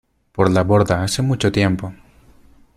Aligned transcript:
por 0.31 0.49
la 0.49 0.63
borda 0.63 1.03
hace 1.03 1.21
mucho 1.21 1.51
tiempo. 1.51 1.93